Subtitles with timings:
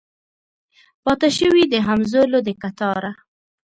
[1.03, 3.11] پاته شوي د همزولو د کتاره